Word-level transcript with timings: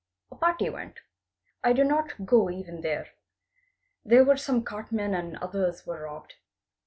A 0.31 0.35
party 0.35 0.67
went. 0.67 1.01
I 1.63 1.73
did 1.73 1.85
not 1.85 2.25
go 2.25 2.49
even 2.49 2.81
there. 2.81 3.09
'There 4.03 4.35
some 4.35 4.63
cartmen 4.63 5.13
and 5.13 5.37
others 5.37 5.85
were 5.85 6.05
robbed. 6.05 6.37